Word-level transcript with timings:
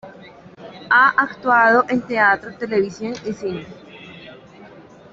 Ha 0.89 1.09
actuado 1.15 1.85
en 1.87 2.01
teatro, 2.01 2.55
televisión 2.57 3.13
y 3.23 3.33
cine. 3.33 3.67